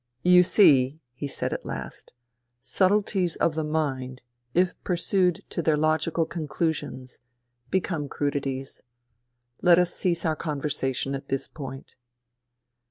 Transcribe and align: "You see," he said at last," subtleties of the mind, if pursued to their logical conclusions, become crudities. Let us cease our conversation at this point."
"You 0.35 0.41
see," 0.41 0.99
he 1.13 1.27
said 1.27 1.53
at 1.53 1.63
last," 1.63 2.11
subtleties 2.59 3.35
of 3.35 3.53
the 3.53 3.63
mind, 3.63 4.23
if 4.55 4.73
pursued 4.83 5.43
to 5.49 5.61
their 5.61 5.77
logical 5.77 6.25
conclusions, 6.25 7.19
become 7.69 8.09
crudities. 8.09 8.81
Let 9.61 9.77
us 9.77 9.93
cease 9.93 10.25
our 10.25 10.35
conversation 10.35 11.13
at 11.13 11.27
this 11.27 11.47
point." 11.47 11.93